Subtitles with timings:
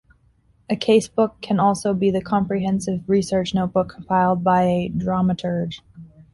[0.67, 5.81] A casebook can also be the comprehensive research notebook compiled by a dramaturge.